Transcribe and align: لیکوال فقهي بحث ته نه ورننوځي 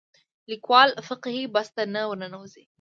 لیکوال 0.49 0.89
فقهي 1.07 1.43
بحث 1.53 1.69
ته 1.75 1.83
نه 1.93 2.01
ورننوځي 2.09 2.63